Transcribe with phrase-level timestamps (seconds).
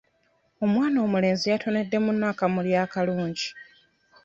[0.63, 3.47] Omwana omulenzi yatonedde munne akamuli akalungi.